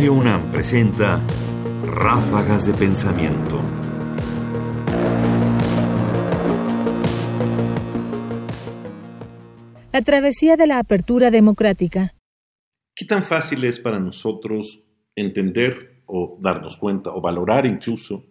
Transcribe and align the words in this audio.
Radio 0.00 0.14
UNAM 0.14 0.50
presenta 0.50 1.20
Ráfagas 1.84 2.66
de 2.66 2.72
Pensamiento. 2.72 3.60
La 9.92 10.00
travesía 10.00 10.56
de 10.56 10.66
la 10.66 10.78
apertura 10.78 11.30
democrática. 11.30 12.14
¿Qué 12.96 13.04
tan 13.04 13.26
fácil 13.26 13.62
es 13.64 13.78
para 13.78 14.00
nosotros 14.00 14.86
entender 15.14 16.00
o 16.06 16.38
darnos 16.40 16.78
cuenta 16.78 17.10
o 17.10 17.20
valorar 17.20 17.66
incluso 17.66 18.24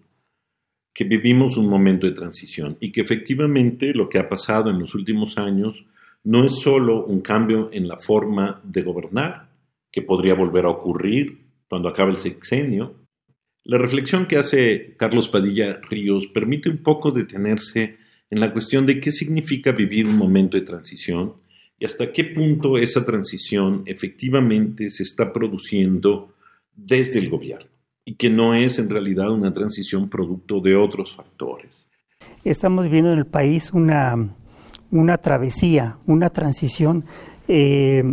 que 0.92 1.04
vivimos 1.04 1.56
un 1.56 1.70
momento 1.70 2.08
de 2.08 2.14
transición 2.14 2.78
y 2.80 2.92
que 2.92 3.02
efectivamente 3.02 3.94
lo 3.94 4.10
que 4.10 4.18
ha 4.18 4.28
pasado 4.28 4.72
en 4.72 4.80
los 4.80 4.96
últimos 4.96 5.38
años 5.38 5.86
no 6.24 6.46
es 6.46 6.60
solo 6.60 7.06
un 7.06 7.22
cambio 7.22 7.70
en 7.72 7.88
la 7.88 8.00
forma 8.00 8.60
de 8.64 8.82
gobernar, 8.82 9.50
que 9.92 10.02
podría 10.02 10.34
volver 10.34 10.66
a 10.66 10.70
ocurrir 10.70 11.49
cuando 11.70 11.90
acabe 11.90 12.12
el 12.12 12.18
sexenio. 12.18 12.96
La 13.64 13.78
reflexión 13.78 14.26
que 14.26 14.38
hace 14.38 14.96
Carlos 14.98 15.30
Padilla 15.30 15.80
Ríos 15.90 16.28
permite 16.28 16.70
un 16.70 16.82
poco 16.82 17.12
detenerse 17.12 17.98
en 18.30 18.40
la 18.40 18.52
cuestión 18.52 18.86
de 18.86 19.00
qué 19.00 19.12
significa 19.12 19.72
vivir 19.72 20.08
un 20.08 20.18
momento 20.18 20.58
de 20.58 20.66
transición 20.66 21.34
y 21.78 21.86
hasta 21.86 22.12
qué 22.12 22.26
punto 22.26 22.78
esa 22.78 23.06
transición 23.06 23.84
efectivamente 23.86 24.90
se 24.90 25.04
está 25.04 25.32
produciendo 25.32 26.36
desde 26.76 27.20
el 27.20 27.30
gobierno 27.30 27.70
y 28.06 28.16
que 28.16 28.30
no 28.30 28.56
es 28.56 28.80
en 28.80 28.90
realidad 28.90 29.32
una 29.32 29.54
transición 29.54 30.10
producto 30.10 30.60
de 30.62 30.76
otros 30.76 31.16
factores. 31.16 31.90
Estamos 32.44 32.90
viendo 32.90 33.14
en 33.14 33.20
el 33.20 33.26
país 33.26 33.72
una, 33.72 34.36
una 34.92 35.18
travesía, 35.18 35.98
una 36.06 36.30
transición. 36.30 37.06
Eh, 37.48 38.04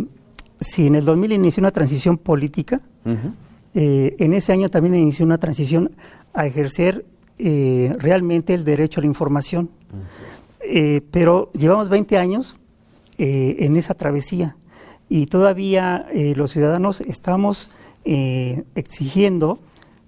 si 0.59 0.87
en 0.87 0.95
el 0.95 1.05
2000 1.05 1.31
inició 1.33 1.61
una 1.61 1.71
transición 1.71 2.17
política, 2.17 2.81
eh, 3.79 4.15
en 4.17 4.33
ese 4.33 4.53
año 4.53 4.69
también 4.69 4.95
inició 4.95 5.23
una 5.23 5.37
transición 5.37 5.91
a 6.33 6.47
ejercer 6.47 7.05
eh, 7.37 7.93
realmente 7.99 8.55
el 8.55 8.63
derecho 8.63 8.99
a 8.99 9.03
la 9.03 9.07
información. 9.07 9.69
pero 11.11 11.51
llevamos 11.53 11.87
20 11.87 12.17
años 12.17 12.55
en 13.17 13.77
esa 13.77 13.93
travesía 13.93 14.57
y 15.07 15.27
todavía 15.27 16.07
los 16.35 16.51
ciudadanos 16.51 17.01
estamos 17.01 17.69
exigiendo, 18.03 19.59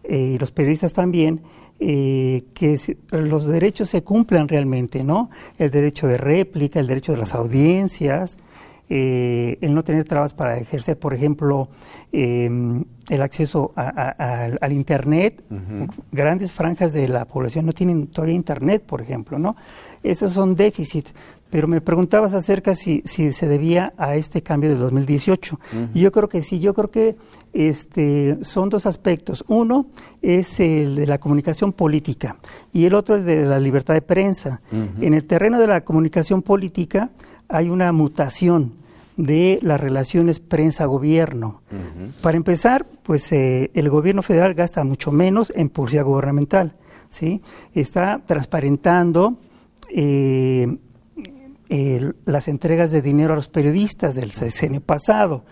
y 0.09 0.37
los 0.37 0.51
periodistas 0.51 0.91
también, 0.93 1.41
eh, 1.81 2.43
que 2.53 2.77
los 3.11 3.45
derechos 3.45 3.89
se 3.89 4.03
cumplan 4.03 4.49
realmente, 4.49 5.05
¿no? 5.05 5.29
El 5.57 5.71
derecho 5.71 6.07
de 6.07 6.17
réplica, 6.17 6.81
el 6.81 6.87
derecho 6.87 7.13
de 7.13 7.19
las 7.19 7.33
audiencias, 7.33 8.37
eh, 8.89 9.57
el 9.61 9.75
no 9.75 9.83
tener 9.83 10.03
trabas 10.05 10.33
para 10.33 10.57
ejercer, 10.57 10.97
por 10.97 11.13
ejemplo, 11.13 11.69
em, 12.11 12.83
el 13.07 13.21
acceso 13.21 13.71
al 13.75 14.71
Internet. 14.71 15.43
Grandes 16.11 16.51
franjas 16.51 16.93
de 16.93 17.07
la 17.07 17.25
población 17.25 17.65
no 17.65 17.73
tienen 17.73 18.07
todavía 18.07 18.35
Internet, 18.35 18.83
por 18.85 19.01
ejemplo, 19.01 19.37
¿no? 19.39 19.55
Esos 20.03 20.33
son 20.33 20.55
déficits. 20.55 21.13
Pero 21.49 21.67
me 21.67 21.81
preguntabas 21.81 22.33
acerca 22.35 22.75
si, 22.75 23.01
si 23.05 23.33
se 23.33 23.47
debía 23.47 23.93
a 23.97 24.15
este 24.15 24.43
cambio 24.43 24.69
de 24.69 24.75
2018. 24.75 25.59
Y 25.95 26.01
yo 26.01 26.11
creo 26.11 26.29
que 26.29 26.43
sí, 26.43 26.59
yo 26.59 26.75
creo 26.75 26.91
que 26.91 27.15
este, 27.53 28.37
son 28.43 28.69
dos 28.69 28.85
aspectos. 28.85 29.43
Uno 29.47 29.87
es 30.21 30.59
el 30.59 30.95
de 30.95 31.07
la 31.07 31.17
comunicación 31.17 31.73
política 31.73 32.37
y 32.71 32.85
el 32.85 32.93
otro 32.93 33.15
es 33.15 33.25
de 33.25 33.45
la 33.45 33.59
libertad 33.59 33.95
de 33.95 34.03
prensa. 34.03 34.61
En 35.01 35.15
el 35.15 35.25
terreno 35.25 35.59
de 35.59 35.67
la 35.67 35.81
comunicación 35.81 36.43
política 36.43 37.09
hay 37.49 37.69
una 37.69 37.91
mutación 37.91 38.73
de 39.17 39.59
las 39.61 39.81
relaciones 39.81 40.39
prensa-gobierno. 40.39 41.61
Para 42.21 42.37
empezar, 42.37 42.85
pues 43.03 43.29
eh, 43.33 43.69
el 43.73 43.89
gobierno 43.89 44.23
federal 44.23 44.53
gasta 44.53 44.85
mucho 44.85 45.11
menos 45.11 45.51
en 45.53 45.69
publicidad 45.69 46.05
gubernamental. 46.05 46.77
¿sí? 47.09 47.41
Está 47.73 48.21
transparentando 48.25 49.37
eh, 49.89 50.77
las 52.25 52.47
entregas 52.47 52.91
de 52.91 53.01
dinero 53.01 53.33
a 53.33 53.35
los 53.35 53.49
periodistas 53.49 54.15
del 54.15 54.31
sexenio 54.31 54.79
pasado. 54.79 55.43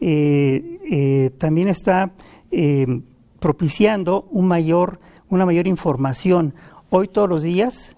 Eh, 0.00 1.30
también 1.38 1.68
está 1.68 2.10
propiciando 3.38 4.26
un 4.32 4.48
mayor, 4.48 4.98
una 5.28 5.46
mayor 5.46 5.68
información. 5.68 6.54
Hoy 6.90 7.06
todos 7.06 7.28
los 7.28 7.42
días 7.42 7.96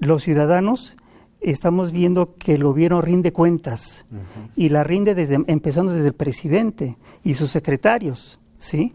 los 0.00 0.22
ciudadanos 0.22 0.96
estamos 1.42 1.92
viendo 1.92 2.36
que 2.36 2.54
el 2.54 2.64
gobierno 2.64 3.00
rinde 3.00 3.32
cuentas 3.32 4.06
y 4.56 4.68
la 4.68 4.84
rinde 4.84 5.14
desde, 5.14 5.42
empezando 5.46 5.92
desde 5.92 6.08
el 6.08 6.14
presidente 6.14 6.96
y 7.24 7.34
sus 7.34 7.50
secretarios, 7.50 8.40
¿sí? 8.58 8.94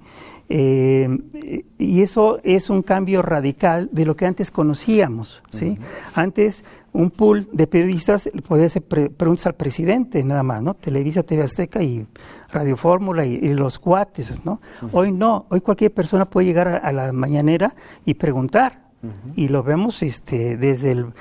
y 0.50 2.02
eso 2.02 2.40
es 2.44 2.70
un 2.70 2.82
cambio 2.82 3.22
radical 3.22 3.90
de 3.92 4.06
lo 4.06 4.16
que 4.16 4.26
antes 4.26 4.50
conocíamos, 4.50 5.44
¿sí? 5.50 5.78
Antes 6.16 6.64
un 6.94 7.12
pool 7.12 7.50
de 7.52 7.68
periodistas 7.68 8.30
podía 8.48 8.68
hacer 8.68 8.84
preguntas 8.84 9.46
al 9.48 9.56
presidente 9.56 10.24
nada 10.24 10.44
más, 10.44 10.62
¿no? 10.64 10.74
Televisa, 10.74 11.24
TV 11.24 11.44
Azteca 11.44 11.84
y 11.84 12.08
Radio 12.50 12.78
Fórmula 12.78 13.26
y, 13.26 13.54
los 13.54 13.78
cuates, 13.78 14.46
¿no? 14.46 14.62
Hoy 14.94 15.12
no, 15.12 15.48
hoy 15.50 15.60
cualquier 15.60 15.94
persona 15.94 16.24
puede 16.24 16.48
llegar 16.48 16.82
a, 16.82 16.94
la 16.94 17.12
mañanera 17.12 17.76
y 18.06 18.14
preguntar. 18.14 18.88
Y 19.36 19.48
lo 19.48 19.64
vemos 19.64 20.02
este, 20.02 20.58
desde 20.58 20.92
el 20.92 21.14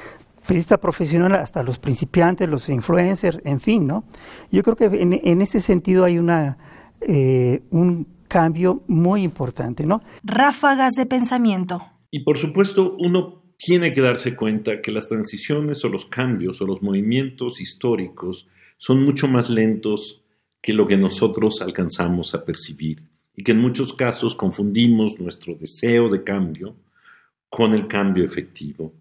periodista 0.47 0.79
profesional 0.79 1.35
hasta 1.35 1.63
los 1.63 1.79
principiantes, 1.79 2.49
los 2.49 2.69
influencers, 2.69 3.41
en 3.45 3.61
fin, 3.61 3.87
¿no? 3.87 4.05
Yo 4.51 4.63
creo 4.63 4.77
que 4.77 4.85
en, 4.87 5.43
ese 5.43 5.61
sentido 5.61 6.05
hay 6.05 6.19
una 6.19 6.57
eh, 7.01 7.63
un 7.71 8.07
cambio 8.29 8.83
muy 8.89 9.23
importante, 9.23 9.87
¿no? 9.87 10.03
Ráfagas 10.23 10.95
de 10.95 11.07
pensamiento. 11.07 11.83
Y 12.11 12.21
por 12.21 12.39
supuesto, 12.39 12.97
uno 12.99 13.43
tiene 13.59 13.93
que 13.93 14.01
darse 14.01 14.37
cuenta 14.37 14.81
que 14.81 14.93
las 14.93 15.09
transiciones 15.09 15.85
o 15.85 15.89
los 15.89 16.07
cambios 16.07 16.61
o 16.61 16.67
los 16.67 16.83
movimientos 16.83 17.61
históricos 17.61 18.47
son 18.79 19.03
mucho 19.03 19.29
más 19.29 19.49
lentos 19.49 20.23
que 20.61 20.73
lo 20.73 20.87
que 20.87 20.97
nosotros 20.97 21.63
alcanzamos 21.63 22.35
a 22.35 22.45
percibir 22.45 23.03
y 23.35 23.45
que 23.45 23.53
en 23.53 23.61
muchos 23.61 23.93
casos 23.93 24.35
confundimos 24.35 25.21
nuestro 25.21 25.55
deseo 25.55 26.09
de 26.09 26.25
cambio 26.25 26.75
con 27.49 27.73
el 27.75 27.87
cambio 27.87 28.25
efectivo. 28.25 28.93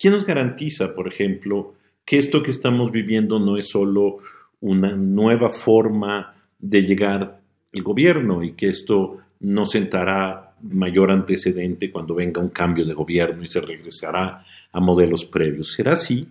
¿Quién 0.00 0.14
nos 0.14 0.24
garantiza, 0.24 0.94
por 0.94 1.08
ejemplo, 1.08 1.74
que 2.06 2.16
esto 2.16 2.42
que 2.42 2.52
estamos 2.52 2.90
viviendo 2.90 3.38
no 3.38 3.58
es 3.58 3.68
solo 3.68 4.18
una 4.60 4.96
nueva 4.96 5.52
forma 5.52 6.34
de 6.58 6.82
llegar 6.82 7.40
al 7.74 7.82
gobierno 7.82 8.42
y 8.42 8.52
que 8.52 8.68
esto 8.68 9.18
no 9.40 9.66
sentará 9.66 10.54
mayor 10.62 11.10
antecedente 11.10 11.90
cuando 11.90 12.14
venga 12.14 12.40
un 12.40 12.48
cambio 12.48 12.86
de 12.86 12.94
gobierno 12.94 13.42
y 13.42 13.48
se 13.48 13.60
regresará 13.60 14.42
a 14.72 14.80
modelos 14.80 15.26
previos. 15.26 15.72
¿Será 15.74 15.92
así? 15.92 16.26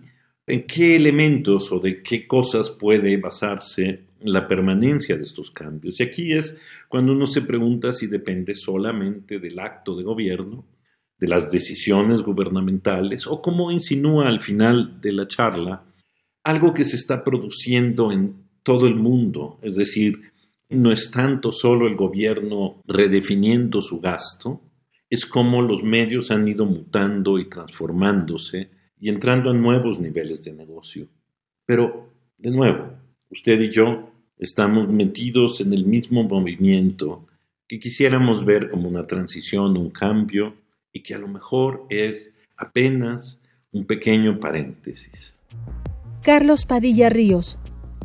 ¿En 0.48 0.66
qué 0.66 0.96
elementos 0.96 1.70
o 1.70 1.78
de 1.78 2.02
qué 2.02 2.26
cosas 2.26 2.70
puede 2.70 3.16
basarse 3.18 4.00
la 4.22 4.48
permanencia 4.48 5.16
de 5.16 5.22
estos 5.22 5.52
cambios? 5.52 6.00
Y 6.00 6.02
aquí 6.02 6.32
es 6.32 6.56
cuando 6.88 7.12
uno 7.12 7.28
se 7.28 7.42
pregunta 7.42 7.92
si 7.92 8.08
depende 8.08 8.56
solamente 8.56 9.38
del 9.38 9.60
acto 9.60 9.96
de 9.96 10.02
gobierno, 10.02 10.64
de 11.20 11.28
las 11.28 11.50
decisiones 11.50 12.22
gubernamentales, 12.22 13.26
o 13.26 13.42
como 13.42 13.70
insinúa 13.70 14.26
al 14.28 14.40
final 14.40 15.00
de 15.00 15.12
la 15.12 15.28
charla, 15.28 15.84
algo 16.42 16.72
que 16.72 16.84
se 16.84 16.96
está 16.96 17.22
produciendo 17.22 18.10
en 18.10 18.34
todo 18.62 18.86
el 18.86 18.94
mundo, 18.94 19.58
es 19.62 19.76
decir, 19.76 20.18
no 20.70 20.92
es 20.92 21.10
tanto 21.10 21.52
solo 21.52 21.86
el 21.86 21.96
gobierno 21.96 22.80
redefiniendo 22.86 23.82
su 23.82 24.00
gasto, 24.00 24.60
es 25.10 25.26
como 25.26 25.60
los 25.60 25.82
medios 25.82 26.30
han 26.30 26.46
ido 26.48 26.64
mutando 26.64 27.38
y 27.38 27.48
transformándose 27.48 28.70
y 28.98 29.08
entrando 29.08 29.50
a 29.50 29.54
nuevos 29.54 29.98
niveles 29.98 30.42
de 30.44 30.52
negocio. 30.52 31.08
Pero, 31.66 32.08
de 32.38 32.50
nuevo, 32.50 32.92
usted 33.28 33.60
y 33.60 33.70
yo 33.70 34.10
estamos 34.38 34.88
metidos 34.88 35.60
en 35.60 35.72
el 35.72 35.84
mismo 35.84 36.22
movimiento 36.22 37.26
que 37.68 37.78
quisiéramos 37.78 38.44
ver 38.44 38.70
como 38.70 38.88
una 38.88 39.06
transición, 39.06 39.76
un 39.76 39.90
cambio, 39.90 40.54
y 40.92 41.02
que 41.02 41.14
a 41.14 41.18
lo 41.18 41.28
mejor 41.28 41.86
es 41.88 42.30
apenas 42.56 43.38
un 43.72 43.86
pequeño 43.86 44.38
paréntesis. 44.40 45.34
Carlos 46.22 46.66
Padilla 46.66 47.08
Ríos, 47.08 47.58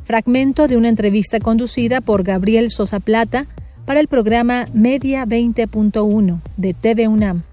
fragmento 0.04 0.68
de 0.68 0.78
una 0.78 0.90
entrevista 0.90 1.40
conducida 1.40 2.02
por 2.02 2.24
Gabriel 2.24 2.70
Sosa 2.70 3.00
Plata 3.00 3.48
para 3.86 4.00
el 4.00 4.08
programa 4.08 4.66
Media 4.74 5.26
20.1 5.26 6.42
de 6.58 6.74
TV 6.74 7.08
UNAM, 7.08 7.44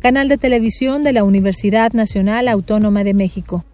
canal 0.00 0.28
de 0.28 0.38
televisión 0.38 1.02
de 1.02 1.12
la 1.12 1.24
Universidad 1.24 1.92
Nacional 1.92 2.48
Autónoma 2.48 3.04
de 3.04 3.14
México, 3.14 3.64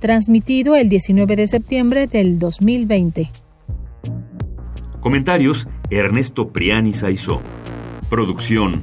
transmitido 0.00 0.74
el 0.76 0.88
19 0.88 1.36
de 1.36 1.48
septiembre 1.48 2.06
del 2.06 2.38
2020. 2.38 3.30
Comentarios: 5.00 5.68
Ernesto 5.90 6.48
Priani 6.48 6.92
Saizó. 6.92 7.40
Producción: 8.10 8.82